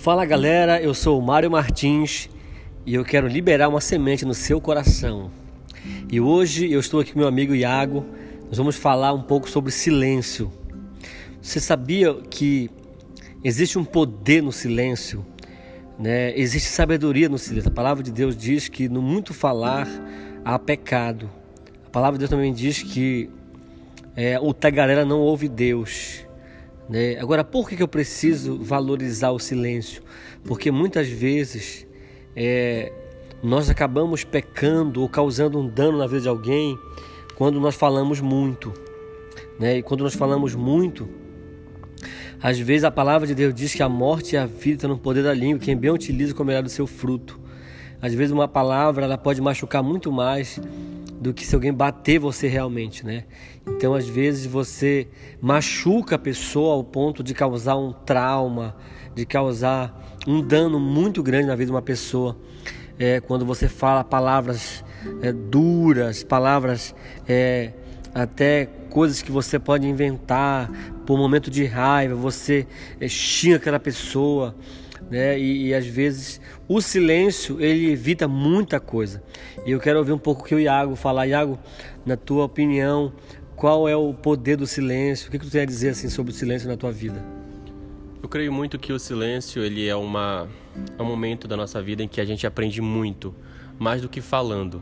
Fala 0.00 0.24
galera, 0.24 0.80
eu 0.80 0.94
sou 0.94 1.18
o 1.18 1.22
Mário 1.22 1.50
Martins 1.50 2.30
e 2.86 2.94
eu 2.94 3.04
quero 3.04 3.28
liberar 3.28 3.68
uma 3.68 3.82
semente 3.82 4.24
no 4.24 4.32
seu 4.32 4.58
coração. 4.58 5.30
E 6.10 6.18
hoje 6.18 6.72
eu 6.72 6.80
estou 6.80 7.00
aqui 7.00 7.12
com 7.12 7.18
meu 7.18 7.28
amigo 7.28 7.54
Iago, 7.54 8.06
nós 8.48 8.56
vamos 8.56 8.76
falar 8.76 9.12
um 9.12 9.20
pouco 9.20 9.46
sobre 9.46 9.70
silêncio. 9.70 10.50
Você 11.42 11.60
sabia 11.60 12.14
que 12.14 12.70
existe 13.44 13.78
um 13.78 13.84
poder 13.84 14.42
no 14.42 14.50
silêncio? 14.50 15.22
Né? 15.98 16.32
Existe 16.34 16.70
sabedoria 16.70 17.28
no 17.28 17.36
silêncio. 17.36 17.70
A 17.70 17.74
palavra 17.74 18.02
de 18.02 18.10
Deus 18.10 18.34
diz 18.34 18.68
que 18.68 18.88
no 18.88 19.02
muito 19.02 19.34
falar 19.34 19.86
há 20.42 20.58
pecado. 20.58 21.28
A 21.86 21.90
palavra 21.90 22.16
de 22.16 22.20
Deus 22.20 22.30
também 22.30 22.54
diz 22.54 22.82
que 22.82 23.28
é, 24.16 24.40
o 24.40 24.54
tagarela 24.54 25.04
não 25.04 25.20
ouve 25.20 25.46
Deus. 25.46 26.24
Né? 26.90 27.16
Agora, 27.20 27.44
por 27.44 27.68
que, 27.68 27.80
eu 27.80 27.86
preciso 27.86 28.58
valorizar 28.58 29.30
o 29.30 29.38
silêncio? 29.38 30.02
Porque 30.44 30.72
muitas 30.72 31.08
vezes 31.08 31.86
é, 32.34 32.92
nós 33.40 33.70
acabamos 33.70 34.24
pecando 34.24 35.00
ou 35.00 35.08
causando 35.08 35.56
um 35.60 35.68
dano 35.68 35.98
na 35.98 36.06
vida 36.08 36.22
de 36.22 36.28
alguém 36.28 36.76
quando 37.36 37.60
nós 37.60 37.76
falamos 37.76 38.20
muito. 38.20 38.74
Né? 39.56 39.78
E 39.78 39.82
quando 39.84 40.02
nós 40.02 40.14
falamos 40.14 40.56
muito, 40.56 41.08
às 42.42 42.58
vezes 42.58 42.82
a 42.82 42.90
palavra 42.90 43.24
de 43.24 43.36
Deus 43.36 43.54
diz 43.54 43.72
que 43.72 43.84
a 43.84 43.88
morte 43.88 44.34
e 44.34 44.36
a 44.36 44.46
vida 44.46 44.74
estão 44.74 44.90
no 44.90 44.98
poder 44.98 45.22
da 45.22 45.32
língua, 45.32 45.60
quem 45.60 45.76
bem 45.76 45.92
utiliza 45.92 46.34
comerá 46.34 46.60
do 46.60 46.68
seu 46.68 46.88
fruto. 46.88 47.38
Às 48.02 48.12
vezes 48.14 48.32
uma 48.32 48.48
palavra 48.48 49.04
ela 49.04 49.16
pode 49.16 49.40
machucar 49.40 49.80
muito 49.80 50.10
mais 50.10 50.58
do 51.20 51.34
que 51.34 51.46
se 51.46 51.54
alguém 51.54 51.72
bater 51.72 52.18
você 52.18 52.48
realmente, 52.48 53.04
né? 53.04 53.24
Então, 53.68 53.92
às 53.92 54.08
vezes 54.08 54.46
você 54.46 55.06
machuca 55.40 56.16
a 56.16 56.18
pessoa 56.18 56.74
ao 56.74 56.82
ponto 56.82 57.22
de 57.22 57.34
causar 57.34 57.76
um 57.76 57.92
trauma, 57.92 58.74
de 59.14 59.26
causar 59.26 60.18
um 60.26 60.40
dano 60.40 60.80
muito 60.80 61.22
grande 61.22 61.48
na 61.48 61.54
vida 61.54 61.66
de 61.66 61.72
uma 61.72 61.82
pessoa. 61.82 62.36
É, 62.98 63.20
quando 63.20 63.44
você 63.44 63.68
fala 63.68 64.02
palavras 64.02 64.82
é, 65.22 65.30
duras, 65.32 66.22
palavras 66.22 66.94
é, 67.28 67.72
até 68.14 68.66
coisas 68.88 69.22
que 69.22 69.30
você 69.30 69.58
pode 69.58 69.86
inventar 69.86 70.70
por 71.06 71.18
momento 71.18 71.50
de 71.50 71.64
raiva, 71.64 72.14
você 72.14 72.66
é, 72.98 73.08
xinga 73.08 73.56
aquela 73.56 73.78
pessoa 73.78 74.54
né? 75.10 75.38
E, 75.38 75.68
e, 75.68 75.74
às 75.74 75.86
vezes 75.86 76.40
o 76.68 76.80
silêncio 76.80 77.60
ele 77.60 77.90
evita 77.90 78.28
muita 78.28 78.78
coisa. 78.78 79.22
E 79.66 79.72
eu 79.72 79.80
quero 79.80 79.98
ouvir 79.98 80.12
um 80.12 80.18
pouco 80.18 80.42
o 80.42 80.44
que 80.44 80.54
o 80.54 80.60
Iago 80.60 80.94
falar. 80.94 81.26
Iago, 81.26 81.58
na 82.06 82.16
tua 82.16 82.44
opinião, 82.44 83.12
qual 83.56 83.88
é 83.88 83.96
o 83.96 84.14
poder 84.14 84.56
do 84.56 84.66
silêncio? 84.66 85.28
O 85.28 85.30
que, 85.30 85.38
que 85.38 85.46
tu 85.46 85.50
tem 85.50 85.62
a 85.62 85.66
dizer 85.66 85.90
assim 85.90 86.08
sobre 86.08 86.32
o 86.32 86.34
silêncio 86.34 86.68
na 86.68 86.76
tua 86.76 86.92
vida? 86.92 87.22
Eu 88.22 88.28
creio 88.28 88.52
muito 88.52 88.78
que 88.78 88.92
o 88.92 88.98
silêncio 88.98 89.62
ele 89.62 89.88
é 89.88 89.96
uma 89.96 90.48
é 90.98 91.02
um 91.02 91.06
momento 91.06 91.48
da 91.48 91.56
nossa 91.56 91.82
vida 91.82 92.02
em 92.02 92.08
que 92.08 92.20
a 92.20 92.24
gente 92.24 92.46
aprende 92.46 92.80
muito, 92.80 93.34
mais 93.78 94.00
do 94.00 94.08
que 94.08 94.20
falando, 94.20 94.80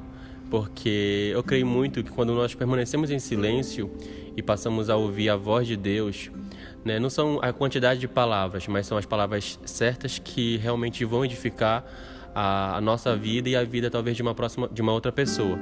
porque 0.50 1.30
eu 1.32 1.42
creio 1.42 1.66
muito 1.66 2.02
que 2.02 2.10
quando 2.10 2.34
nós 2.34 2.54
permanecemos 2.54 3.10
em 3.10 3.18
silêncio 3.18 3.90
e 4.36 4.42
passamos 4.42 4.88
a 4.88 4.96
ouvir 4.96 5.28
a 5.28 5.36
voz 5.36 5.66
de 5.66 5.76
Deus, 5.76 6.30
né? 6.84 6.98
Não 6.98 7.10
são 7.10 7.38
a 7.42 7.52
quantidade 7.52 8.00
de 8.00 8.08
palavras, 8.08 8.66
mas 8.66 8.86
são 8.86 8.96
as 8.96 9.04
palavras 9.04 9.58
certas 9.64 10.18
que 10.18 10.56
realmente 10.56 11.04
vão 11.04 11.24
edificar 11.24 11.84
a, 12.40 12.76
a 12.76 12.80
nossa 12.80 13.16
vida 13.16 13.48
e 13.48 13.56
a 13.56 13.64
vida 13.64 13.90
talvez 13.90 14.16
de 14.16 14.22
uma 14.22 14.32
próxima, 14.32 14.68
de 14.68 14.80
uma 14.80 14.92
outra 14.92 15.10
pessoa. 15.10 15.58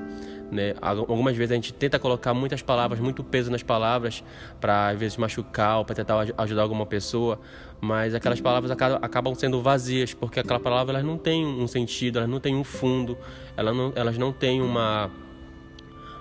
Né? 0.53 0.75
Algumas 0.81 1.35
vezes 1.35 1.53
a 1.53 1.55
gente 1.55 1.73
tenta 1.73 1.99
colocar 1.99 2.35
muitas 2.35 2.61
palavras, 2.61 3.01
muito 3.01 3.25
peso 3.25 3.51
nas 3.51 3.63
palavras, 3.63 4.23
para 4.61 4.91
às 4.91 4.99
vezes 4.99 5.17
machucar 5.17 5.79
ou 5.79 5.85
para 5.87 5.95
tentar 5.95 6.27
ajudar 6.37 6.63
alguma 6.63 6.85
pessoa, 6.85 7.41
mas 7.81 8.15
aquelas 8.15 8.43
palavras 8.43 8.71
acabam 8.71 9.35
sendo 9.35 9.63
vazias, 9.63 10.13
porque 10.13 10.39
aquela 10.39 10.61
palavra 10.61 10.93
elas 10.93 11.05
não 11.05 11.17
tem 11.17 11.47
um 11.47 11.67
sentido, 11.67 12.19
elas 12.19 12.29
não 12.29 12.41
têm 12.41 12.55
um 12.55 12.63
fundo, 12.63 13.17
elas 13.57 13.75
não, 13.75 13.93
elas 13.97 14.19
não 14.19 14.31
têm 14.31 14.61
uma, 14.61 15.11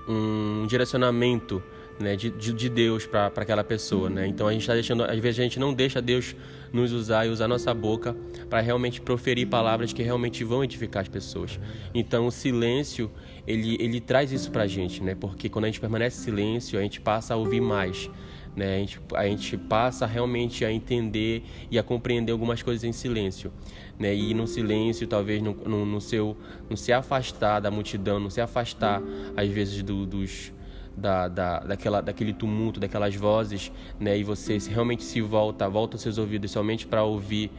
um 0.08 0.66
direcionamento 0.68 1.62
né, 2.00 2.16
de, 2.16 2.30
de 2.30 2.70
Deus 2.70 3.06
para 3.06 3.28
aquela 3.28 3.64
pessoa, 3.64 4.10
né? 4.10 4.28
Então 4.28 4.48
a 4.48 4.52
gente 4.52 4.62
está 4.62 4.74
deixando, 4.74 5.04
às 5.04 5.20
vezes 5.20 5.40
a 5.40 5.44
gente 5.44 5.60
não 5.60 5.74
deixa 5.74 6.02
Deus 6.02 6.36
nos 6.74 6.92
usar 6.92 7.26
e 7.26 7.30
usar 7.30 7.48
nossa 7.48 7.74
boca 7.74 8.16
para 8.50 8.60
realmente 8.60 9.00
proferir 9.00 9.48
palavras 9.48 9.94
que 9.94 10.04
realmente 10.04 10.44
vão 10.44 10.64
edificar 10.64 11.04
as 11.04 11.08
pessoas. 11.08 11.60
Então 11.94 12.28
o 12.28 12.32
silêncio 12.32 13.10
ele 13.48 13.78
ele 13.80 14.02
traz 14.02 14.32
isso 14.32 14.52
para 14.52 14.64
a 14.64 14.68
gente, 14.68 15.02
né? 15.02 15.16
Porque 15.16 15.48
quando 15.48 15.66
a 15.66 15.68
gente 15.68 15.80
permanece 15.80 16.22
silêncio 16.22 16.78
a 16.78 16.82
gente 16.82 17.00
passa 17.00 17.34
a 17.34 17.38
ouvir 17.38 17.62
mais, 17.62 18.10
né? 18.56 18.76
A 18.76 18.80
gente, 18.80 19.00
a 19.16 19.26
gente 19.26 19.58
passa 19.58 20.06
realmente 20.06 20.66
a 20.66 20.72
entender 20.72 21.44
e 21.72 21.80
a 21.80 21.84
compreender 21.84 22.34
algumas 22.34 22.62
coisas 22.62 22.84
em 22.84 22.92
silêncio, 22.92 23.54
né? 23.98 24.14
E 24.14 24.34
no 24.34 24.46
silêncio 24.48 25.08
talvez 25.08 25.42
no, 25.42 25.54
no, 25.54 25.86
no 25.86 26.02
seu 26.02 26.36
no 26.70 26.76
se 26.76 26.92
afastar 26.92 27.62
da 27.62 27.72
multidão, 27.72 28.20
não 28.20 28.30
se 28.30 28.42
afastar 28.42 29.02
às 29.38 29.48
vezes 29.48 29.82
do, 29.82 30.06
dos 30.06 30.52
da, 30.98 31.28
da, 31.28 31.60
daquela, 31.60 32.02
daquele 32.02 32.34
tumulto, 32.34 32.80
daquelas 32.80 33.16
vozes, 33.16 33.72
né? 34.00 34.18
E 34.18 34.24
você 34.24 34.58
realmente 34.70 35.04
se 35.04 35.22
volta, 35.22 35.68
volta 35.68 35.96
os 35.96 36.02
seus 36.02 36.18
ouvidos 36.18 36.52
somente 36.52 36.88
para 36.88 37.04
ouvir 37.04 37.52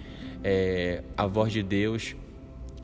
é, 0.42 1.02
a 1.16 1.26
voz 1.26 1.52
de 1.52 1.62
Deus. 1.62 2.16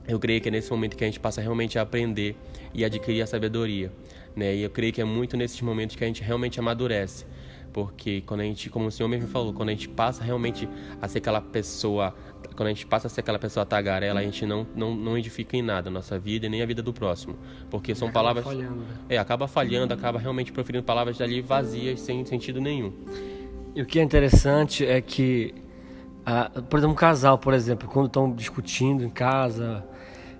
Eu 0.07 0.19
creio 0.19 0.41
que 0.41 0.49
é 0.49 0.51
nesse 0.51 0.71
momento 0.71 0.97
que 0.97 1.05
a 1.05 1.07
gente 1.07 1.21
passa 1.21 1.41
realmente 1.41 1.79
a 1.79 1.83
aprender 1.83 2.37
e 2.75 2.85
adquirir 2.85 3.23
a 3.23 3.27
sabedoria, 3.27 3.93
né? 4.35 4.55
E 4.55 4.63
eu 4.63 4.71
creio 4.71 4.93
que 4.93 5.01
é 5.01 5.05
muito 5.05 5.37
nesses 5.37 5.61
momentos 5.63 5.97
que 5.97 6.05
a 6.05 6.07
gente 6.07 6.23
realmente 6.23 6.59
amadurece, 6.59 7.25
porque 7.72 8.22
quando 8.22 8.41
a 8.41 8.44
gente, 8.44 8.69
como 8.69 8.87
o 8.87 8.91
Senhor 8.91 9.09
mesmo 9.09 9.28
falou, 9.28 9.53
quando 9.53 9.71
a 9.71 9.72
gente 9.72 9.88
passa 9.88 10.22
realmente 10.22 10.69
a 11.00 11.09
ser 11.09 11.19
aquela 11.19 11.41
pessoa 11.41 12.15
quando 12.56 12.66
a 12.66 12.71
gente 12.71 12.87
passa 12.87 13.06
a 13.06 13.10
ser 13.10 13.21
aquela 13.21 13.38
pessoa 13.38 13.65
tagarela, 13.65 14.21
a 14.21 14.22
gente 14.22 14.44
não, 14.44 14.66
não, 14.75 14.94
não 14.94 15.16
edifica 15.16 15.56
em 15.56 15.62
nada 15.62 15.88
a 15.88 15.93
nossa 15.93 16.19
vida 16.19 16.47
e 16.47 16.49
nem 16.49 16.62
a 16.62 16.66
vida 16.66 16.83
do 16.83 16.93
próximo. 16.93 17.37
Porque 17.71 17.94
são 17.94 18.10
palavras. 18.10 18.44
Falhando. 18.44 18.83
É, 19.09 19.16
acaba 19.16 19.49
falhando, 19.49 19.94
acaba 19.94 20.19
realmente 20.19 20.53
proferindo 20.53 20.84
palavras 20.84 21.21
ali 21.21 21.41
vazias, 21.41 22.00
sem 22.00 22.25
sentido 22.25 22.60
nenhum. 22.60 22.93
E 23.75 23.81
o 23.81 23.87
que 23.87 23.99
é 23.99 24.03
interessante 24.03 24.84
é 24.84 25.00
que, 25.00 25.54
ah, 26.27 26.50
por 26.69 26.78
exemplo, 26.78 26.93
um 26.93 26.97
casal, 26.97 27.39
por 27.39 27.54
exemplo, 27.54 27.89
quando 27.89 28.06
estão 28.06 28.31
discutindo 28.31 29.03
em 29.03 29.09
casa, 29.09 29.84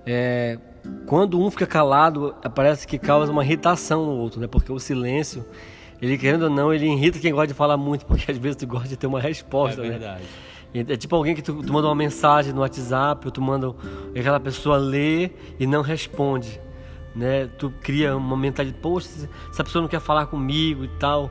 é, 0.05 0.59
quando 1.07 1.41
um 1.41 1.51
fica 1.51 1.67
calado, 1.67 2.35
parece 2.55 2.87
que 2.87 2.99
causa 2.99 3.33
uma 3.33 3.45
irritação 3.45 4.05
no 4.05 4.13
outro, 4.13 4.41
né? 4.41 4.47
Porque 4.47 4.71
o 4.71 4.79
silêncio, 4.79 5.45
ele 6.03 6.19
querendo 6.19 6.43
ou 6.43 6.51
não, 6.51 6.75
ele 6.75 6.87
irrita 6.87 7.21
quem 7.21 7.31
gosta 7.31 7.47
de 7.47 7.55
falar 7.55 7.77
muito, 7.77 8.05
porque 8.05 8.29
às 8.31 8.37
vezes 8.37 8.57
tu 8.57 8.67
gosta 8.67 8.89
de 8.89 8.97
ter 8.97 9.07
uma 9.07 9.21
resposta, 9.21 9.81
é 9.81 9.85
né? 9.85 9.91
verdade. 9.91 10.23
Né? 10.75 10.85
É 10.89 10.97
tipo 10.97 11.15
alguém 11.15 11.33
que 11.33 11.43
tu, 11.43 11.63
tu 11.63 11.73
manda 11.73 11.87
uma 11.87 11.95
mensagem 11.95 12.53
no 12.53 12.61
WhatsApp, 12.61 13.25
ou 13.25 13.31
tu 13.31 13.41
manda 13.41 13.73
aquela 14.19 14.41
pessoa 14.41 14.77
lê 14.77 15.31
e 15.61 15.67
não 15.67 15.81
responde, 15.81 16.61
né? 17.15 17.47
Tu 17.57 17.73
cria 17.81 18.17
uma 18.17 18.37
mentalidade, 18.37 18.83
poxa, 18.83 19.29
essa 19.49 19.63
pessoa 19.63 19.81
não 19.81 19.89
quer 19.89 20.01
falar 20.01 20.27
comigo 20.27 20.85
e 20.85 20.89
tal. 20.99 21.31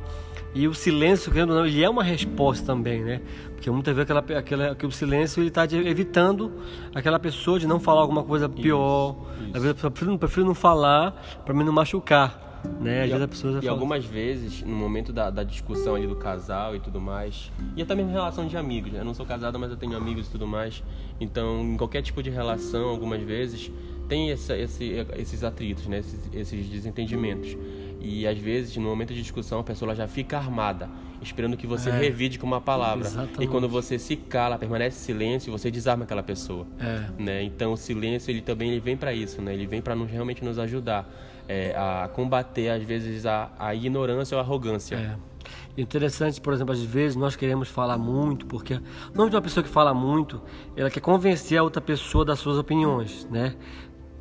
E 0.54 0.68
o 0.68 0.74
silêncio, 0.74 1.32
querendo 1.32 1.52
ou 1.52 1.60
não, 1.60 1.66
ele 1.66 1.84
é 1.84 1.90
uma 1.90 2.04
resposta 2.04 2.66
também, 2.66 3.04
né? 3.04 3.22
Porque 3.54 3.70
muitas 3.70 3.94
vezes 3.94 4.10
aquela, 4.10 4.40
aquela, 4.40 4.76
que 4.76 4.86
o 4.86 4.92
silêncio 4.92 5.42
ele 5.42 5.50
está 5.50 5.66
evitando 5.66 6.52
aquela 6.96 7.20
pessoa 7.20 7.60
de 7.60 7.68
não 7.68 7.80
falar 7.80 8.02
alguma 8.02 8.24
coisa 8.24 8.48
pior. 8.48 9.16
Isso, 9.16 9.44
isso. 9.44 9.58
Às 9.58 9.62
vezes 9.64 9.74
pessoa 9.76 9.92
prefiro, 9.92 10.18
prefiro 10.18 10.46
não 10.46 10.56
falar 10.56 11.12
para 11.44 11.54
me 11.54 11.64
não 11.64 11.74
machucar. 11.74 12.51
Né? 12.80 13.02
Às 13.02 13.08
e, 13.08 13.10
vezes 13.10 13.24
a 13.24 13.28
pessoa 13.28 13.60
e 13.62 13.68
algumas 13.68 14.06
vezes, 14.06 14.62
no 14.62 14.76
momento 14.76 15.12
da, 15.12 15.30
da, 15.30 15.44
discussão 15.44 15.96
ali 15.96 16.08
do 16.08 16.16
casal 16.16 16.76
e 16.76 16.80
tudo 16.80 17.00
mais, 17.00 17.52
e 17.76 17.82
até 17.82 17.96
mesmo 17.96 18.12
em 18.12 18.14
relação 18.14 18.48
de 18.48 18.58
amigos, 18.58 18.92
né? 18.92 19.00
eu 19.00 19.06
não 19.06 19.14
sou 19.14 19.26
casado, 19.26 19.58
mas 19.60 19.72
eu 19.72 19.78
tenho 19.78 19.96
amigos 19.96 20.28
e 20.28 20.32
tudo 20.32 20.48
mais, 20.48 20.84
então 21.20 21.62
em 21.62 21.78
qualquer 21.78 22.02
tipo 22.02 22.22
de 22.22 22.30
relação, 22.30 22.90
algumas 22.90 23.22
vezes, 23.22 23.72
tem 24.08 24.32
essa, 24.32 24.58
esse, 24.58 25.06
esses 25.18 25.44
atritos, 25.44 25.88
né? 25.88 26.00
esses, 26.00 26.30
esses 26.34 26.68
desentendimentos. 26.68 27.56
E 28.02 28.28
às 28.28 28.38
vezes, 28.38 28.76
no 28.78 28.84
momento 28.84 29.14
de 29.14 29.22
discussão, 29.22 29.60
a 29.60 29.64
pessoa 29.64 29.94
já 29.94 30.08
fica 30.08 30.38
armada, 30.38 30.90
esperando 31.22 31.56
que 31.56 31.68
você 31.68 31.90
é, 31.90 31.94
revide 31.94 32.40
com 32.40 32.48
uma 32.48 32.60
palavra. 32.60 33.06
Exatamente. 33.06 33.44
E 33.44 33.48
quando 33.48 33.70
você 33.70 34.00
se 34.00 34.16
cala, 34.16 34.58
permanece 34.58 34.98
silêncio, 34.98 35.52
você 35.52 35.70
desarma 35.70 36.04
aquela 36.04 36.24
pessoa. 36.24 36.66
É. 36.80 37.22
Né? 37.22 37.44
Então, 37.44 37.74
o 37.74 37.78
silêncio 37.78 38.32
ele 38.32 38.42
também 38.42 38.72
ele 38.72 38.80
vem 38.80 38.98
para 38.98 39.14
isso, 39.14 39.42
né? 39.42 39.54
Ele 39.54 39.68
vem 39.68 39.82
para 39.82 39.94
realmente 39.94 40.44
nos 40.44 40.58
ajudar 40.58 41.08
é, 41.48 41.76
a 41.76 42.10
combater, 42.12 42.70
às 42.70 42.84
vezes, 42.84 43.26
a, 43.26 43.52
a 43.60 43.76
ignorância 43.76 44.36
ou 44.36 44.42
a 44.42 44.44
arrogância. 44.44 44.96
É. 44.96 45.32
Interessante, 45.78 46.42
por 46.42 46.54
exemplo, 46.54 46.74
às 46.74 46.82
vezes 46.82 47.16
nós 47.16 47.36
queremos 47.36 47.70
falar 47.70 47.98
muito, 47.98 48.46
porque 48.46 48.80
não 49.14 49.30
de 49.30 49.36
uma 49.36 49.42
pessoa 49.42 49.64
que 49.64 49.70
fala 49.70 49.94
muito, 49.94 50.42
ela 50.76 50.90
quer 50.90 51.00
convencer 51.00 51.58
a 51.58 51.64
outra 51.64 51.82
pessoa 51.82 52.26
das 52.26 52.40
suas 52.40 52.58
opiniões, 52.58 53.26
né? 53.32 53.56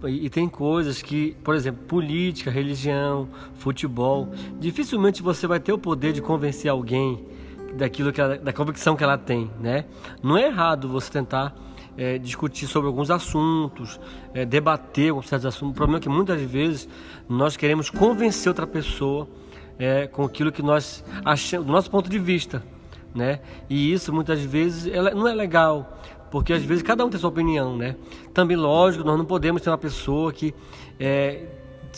E, 0.05 0.31
tem 0.31 0.49
coisas 0.49 1.03
que, 1.03 1.37
por 1.45 1.55
exemplo, 1.55 1.85
política, 1.85 2.51
religião, 2.51 3.29
futebol, 3.57 4.33
dificilmente 4.59 5.23
você 5.23 5.47
vai 5.47 5.61
ter 5.61 5.73
o 5.73 5.79
poder 5.79 6.13
de 6.13 6.23
convencer 6.23 6.71
alguém 6.71 7.23
daquilo 7.77 8.13
que 8.13 8.21
ela, 8.21 8.39
da 8.39 8.53
convicção 8.53 8.97
que 8.97 9.05
ela 9.05 9.19
tem, 9.19 9.51
né? 9.61 9.85
Não 10.23 10.39
é 10.39 10.47
errado 10.47 10.89
você 10.89 11.11
tentar 11.11 11.55
é, 11.97 12.19
discutir 12.19 12.67
sobre 12.67 12.89
alguns 12.89 13.11
assuntos, 13.11 14.01
é, 14.33 14.45
debater 14.45 15.13
com 15.13 15.23
certos 15.23 15.47
assuntos. 15.47 15.73
O 15.73 15.77
problema 15.77 15.99
é 15.99 16.01
que 16.01 16.09
muitas 16.09 16.41
vezes 16.41 16.89
nós 17.29 17.57
queremos 17.57 17.91
convencer 17.91 18.49
outra 18.49 18.67
pessoa 18.67 19.29
é, 19.79 20.07
com 20.07 20.25
aquilo 20.25 20.51
que 20.51 20.63
nós 20.63 21.05
achamos, 21.25 21.67
do 21.67 21.73
nosso 21.73 21.91
ponto 21.91 22.09
de 22.09 22.19
vista, 22.19 22.63
né? 23.15 23.41
E 23.69 23.93
isso 23.93 24.13
muitas 24.13 24.41
vezes 24.41 24.91
não 25.15 25.29
é 25.29 25.35
legal, 25.35 26.01
porque 26.31 26.53
às 26.53 26.63
vezes 26.63 26.83
cada 26.83 27.05
um 27.05 27.11
tem 27.11 27.19
sua 27.19 27.31
opinião, 27.31 27.77
né? 27.77 27.97
Também, 28.33 28.57
lógico, 28.57 29.05
nós 29.05 29.19
não 29.19 29.25
podemos 29.25 29.61
ter 29.61 29.71
uma 29.71 29.79
pessoa 29.79 30.33
que, 30.33 30.55
é, 30.99 31.45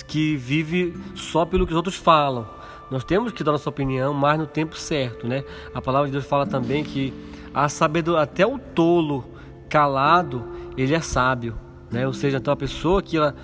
que 0.06 0.37
vive 0.37 0.94
só 1.14 1.44
pelo 1.44 1.67
que 1.67 1.73
os 1.73 1.76
outros 1.76 1.96
falam. 1.96 2.46
Nós 2.90 3.05
temos 3.05 3.32
que 3.32 3.44
dar 3.44 3.52
nossa 3.52 3.69
opinião, 3.69 4.12
mas 4.12 4.38
no 4.38 4.46
tempo 4.46 4.76
certo, 4.76 5.26
né? 5.26 5.44
A 5.75 5.81
palavra 5.81 6.08
de 6.08 6.12
Deus 6.12 6.25
fala 6.25 6.46
também 6.46 6.82
que 6.82 7.12
a 7.55 7.69
sabedoria, 7.69 8.23
até 8.23 8.46
o 8.46 8.58
tolo 8.58 9.25
calado, 9.69 10.44
ele 10.76 10.94
é 10.94 11.00
sábio, 11.00 11.56
né? 11.90 12.06
Ou 12.06 12.12
seja, 12.12 12.38
então 12.38 12.52
a 12.52 12.56
pessoa 12.56 13.02
que 13.02 13.17
ela, 13.17 13.34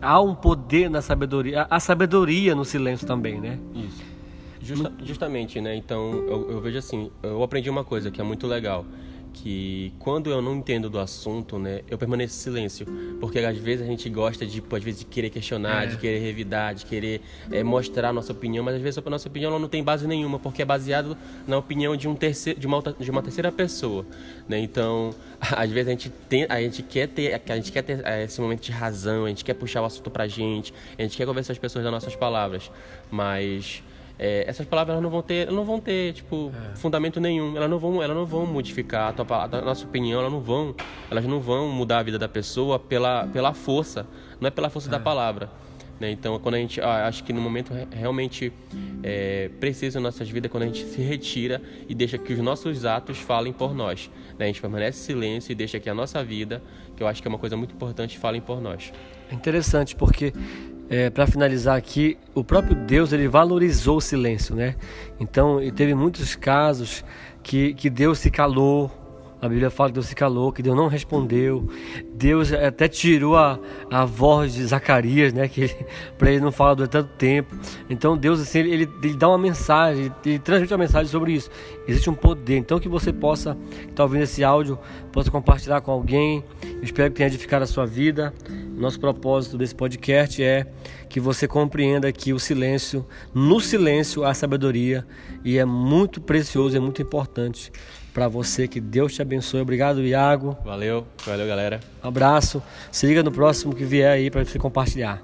há 0.00 0.20
um 0.20 0.34
poder 0.34 0.88
na 0.88 1.02
sabedoria, 1.02 1.66
a 1.68 1.80
sabedoria 1.80 2.54
no 2.54 2.64
silêncio 2.64 3.06
também, 3.06 3.40
né? 3.40 3.58
Isso. 3.74 4.04
Justa, 4.60 4.92
justamente, 5.02 5.60
né? 5.60 5.76
Então 5.76 6.12
eu, 6.12 6.50
eu 6.52 6.60
vejo 6.60 6.78
assim, 6.78 7.10
eu 7.22 7.42
aprendi 7.42 7.70
uma 7.70 7.84
coisa 7.84 8.10
que 8.10 8.20
é 8.20 8.24
muito 8.24 8.46
legal 8.46 8.84
que 9.36 9.92
quando 9.98 10.30
eu 10.30 10.40
não 10.40 10.56
entendo 10.56 10.88
do 10.88 10.98
assunto, 10.98 11.58
né, 11.58 11.82
eu 11.90 11.98
permaneço 11.98 12.34
em 12.34 12.38
silêncio, 12.38 12.86
porque 13.20 13.38
às 13.38 13.56
vezes 13.58 13.86
a 13.86 13.88
gente 13.88 14.08
gosta 14.08 14.46
de, 14.46 14.62
às 14.72 14.82
vezes, 14.82 15.00
de 15.00 15.06
querer 15.06 15.30
questionar, 15.30 15.84
é. 15.84 15.86
de 15.88 15.98
querer 15.98 16.18
revidar, 16.20 16.74
de 16.74 16.86
querer 16.86 17.20
é, 17.52 17.62
mostrar 17.62 18.08
a 18.08 18.12
nossa 18.12 18.32
opinião, 18.32 18.64
mas 18.64 18.76
às 18.76 18.80
vezes 18.80 18.98
a 18.98 19.10
nossa 19.10 19.28
opinião 19.28 19.58
não 19.58 19.68
tem 19.68 19.84
base 19.84 20.06
nenhuma, 20.06 20.38
porque 20.38 20.62
é 20.62 20.64
baseado 20.64 21.16
na 21.46 21.58
opinião 21.58 21.94
de 21.96 22.08
um 22.08 22.14
terceiro, 22.14 22.58
de 22.58 22.66
uma, 22.66 22.82
de 22.98 23.10
uma 23.10 23.22
terceira 23.22 23.52
pessoa, 23.52 24.06
né? 24.48 24.58
Então, 24.58 25.14
às 25.38 25.70
vezes 25.70 25.88
a 25.88 25.90
gente 25.90 26.10
tem, 26.28 26.46
a 26.48 26.60
gente 26.60 26.82
quer 26.82 27.06
ter, 27.06 27.40
a 27.48 27.56
gente 27.56 27.70
quer 27.70 27.82
ter 27.82 28.04
é, 28.06 28.24
esse 28.24 28.40
momento 28.40 28.62
de 28.62 28.72
razão, 28.72 29.26
a 29.26 29.28
gente 29.28 29.44
quer 29.44 29.54
puxar 29.54 29.82
o 29.82 29.84
assunto 29.84 30.10
pra 30.10 30.26
gente, 30.26 30.72
a 30.98 31.02
gente 31.02 31.16
quer 31.16 31.26
convencer 31.26 31.52
as 31.52 31.58
pessoas 31.58 31.84
das 31.84 31.92
nossas 31.92 32.16
palavras, 32.16 32.70
mas 33.10 33.82
é, 34.18 34.44
essas 34.48 34.66
palavras 34.66 35.00
não 35.02 35.10
vão 35.10 35.22
ter, 35.22 35.50
não 35.50 35.64
vão 35.64 35.78
ter 35.78 36.12
tipo 36.14 36.52
é. 36.72 36.76
fundamento 36.76 37.20
nenhum. 37.20 37.56
Elas 37.56 37.68
não 37.68 37.78
vão, 37.78 38.02
elas 38.02 38.16
não 38.16 38.24
vão 38.24 38.46
modificar 38.46 39.10
a, 39.10 39.12
tua, 39.12 39.44
a 39.44 39.60
nossa 39.62 39.84
opinião. 39.84 40.20
Elas 40.20 40.32
não 40.32 40.40
vão, 40.40 40.74
elas 41.10 41.24
não 41.24 41.40
vão 41.40 41.68
mudar 41.68 41.98
a 41.98 42.02
vida 42.02 42.18
da 42.18 42.28
pessoa 42.28 42.78
pela, 42.78 43.26
pela 43.26 43.52
força, 43.52 44.06
não 44.40 44.48
é 44.48 44.50
pela 44.50 44.70
força 44.70 44.88
é. 44.88 44.90
da 44.90 45.00
palavra. 45.00 45.50
Né? 46.00 46.10
Então, 46.10 46.38
quando 46.38 46.56
a 46.56 46.58
gente, 46.58 46.80
ah, 46.80 47.06
acho 47.06 47.24
que 47.24 47.32
no 47.32 47.40
momento 47.40 47.72
realmente 47.90 48.52
é, 49.02 49.50
preciso 49.60 49.98
em 49.98 50.02
nossas 50.02 50.28
vidas, 50.28 50.50
quando 50.50 50.64
a 50.64 50.66
gente 50.66 50.84
se 50.84 51.00
retira 51.00 51.60
e 51.88 51.94
deixa 51.94 52.18
que 52.18 52.32
os 52.32 52.38
nossos 52.38 52.84
atos 52.84 53.18
falem 53.18 53.52
por 53.52 53.74
nós. 53.74 54.10
Né? 54.38 54.44
A 54.44 54.48
gente 54.48 54.60
permanece 54.60 55.00
em 55.00 55.04
silêncio 55.04 55.52
e 55.52 55.54
deixa 55.54 55.80
que 55.80 55.88
a 55.88 55.94
nossa 55.94 56.22
vida, 56.22 56.62
que 56.94 57.02
eu 57.02 57.06
acho 57.06 57.22
que 57.22 57.28
é 57.28 57.30
uma 57.30 57.38
coisa 57.38 57.56
muito 57.56 57.74
importante, 57.74 58.18
falem 58.18 58.40
por 58.40 58.60
nós. 58.60 58.92
É 59.30 59.34
interessante 59.34 59.96
porque 59.96 60.32
é, 60.88 61.10
para 61.10 61.26
finalizar 61.26 61.76
aqui, 61.76 62.16
o 62.34 62.44
próprio 62.44 62.74
Deus 62.74 63.12
ele 63.12 63.28
valorizou 63.28 63.96
o 63.96 64.00
silêncio, 64.00 64.54
né? 64.54 64.76
Então, 65.18 65.58
teve 65.74 65.94
muitos 65.94 66.34
casos 66.34 67.04
que, 67.42 67.74
que 67.74 67.90
Deus 67.90 68.18
se 68.18 68.30
calou 68.30 68.90
a 69.40 69.48
Bíblia 69.48 69.68
fala 69.68 69.90
que 69.90 69.94
Deus 69.94 70.06
se 70.06 70.14
calou, 70.14 70.50
que 70.50 70.62
Deus 70.62 70.74
não 70.74 70.88
respondeu. 70.88 71.68
Deus 72.14 72.52
até 72.52 72.88
tirou 72.88 73.36
a, 73.36 73.58
a 73.90 74.04
voz 74.04 74.54
de 74.54 74.64
Zacarias, 74.64 75.32
né? 75.32 75.46
Que 75.46 75.68
para 76.16 76.30
ele 76.30 76.40
não 76.40 76.50
falar 76.50 76.74
durante 76.74 76.92
tanto 76.92 77.10
tempo. 77.18 77.54
Então 77.90 78.16
Deus 78.16 78.40
assim, 78.40 78.60
ele, 78.60 78.88
ele 79.02 79.14
dá 79.14 79.28
uma 79.28 79.38
mensagem, 79.38 80.10
ele 80.24 80.38
transmite 80.38 80.72
uma 80.72 80.78
mensagem 80.78 81.10
sobre 81.10 81.32
isso. 81.32 81.50
Existe 81.86 82.08
um 82.08 82.14
poder. 82.14 82.56
Então 82.56 82.80
que 82.80 82.88
você 82.88 83.12
possa, 83.12 83.56
que 83.70 83.90
está 83.90 84.04
ouvindo 84.04 84.22
esse 84.22 84.42
áudio, 84.42 84.78
possa 85.12 85.30
compartilhar 85.30 85.82
com 85.82 85.90
alguém. 85.90 86.42
Eu 86.62 86.82
espero 86.82 87.10
que 87.10 87.16
tenha 87.16 87.28
edificado 87.28 87.62
a 87.62 87.66
sua 87.66 87.84
vida. 87.84 88.32
Nosso 88.74 88.98
propósito 88.98 89.58
desse 89.58 89.74
podcast 89.74 90.42
é 90.42 90.66
que 91.08 91.20
você 91.20 91.46
compreenda 91.46 92.10
que 92.10 92.32
o 92.32 92.38
silêncio, 92.38 93.06
no 93.34 93.60
silêncio 93.60 94.24
há 94.24 94.34
sabedoria 94.34 95.06
e 95.44 95.58
é 95.58 95.64
muito 95.64 96.20
precioso, 96.20 96.76
é 96.76 96.80
muito 96.80 97.00
importante 97.00 97.70
para 98.16 98.28
você. 98.28 98.66
Que 98.66 98.80
Deus 98.80 99.12
te 99.12 99.20
abençoe. 99.20 99.60
Obrigado, 99.60 100.02
Iago. 100.02 100.56
Valeu, 100.64 101.06
valeu, 101.26 101.46
galera. 101.46 101.80
Um 102.02 102.08
abraço. 102.08 102.62
Se 102.90 103.06
liga 103.06 103.22
no 103.22 103.30
próximo 103.30 103.74
que 103.74 103.84
vier 103.84 104.10
aí 104.10 104.30
para 104.30 104.42
você 104.42 104.58
compartilhar. 104.58 105.22